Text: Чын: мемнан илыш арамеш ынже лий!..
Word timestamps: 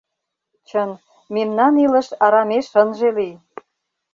Чын: 0.67 0.91
мемнан 1.33 1.73
илыш 1.85 2.07
арамеш 2.23 2.67
ынже 2.81 3.09
лий!.. 3.17 3.35